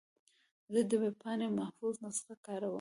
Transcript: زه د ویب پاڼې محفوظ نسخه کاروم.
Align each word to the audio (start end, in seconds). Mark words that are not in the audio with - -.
زه 0.73 0.79
د 0.89 0.91
ویب 1.01 1.15
پاڼې 1.23 1.47
محفوظ 1.59 1.95
نسخه 2.03 2.35
کاروم. 2.45 2.69